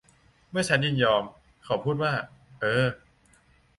[0.49, 1.23] เมื่อฉันยินยอม
[1.63, 2.13] เขาพูดว่า
[2.59, 2.87] เออ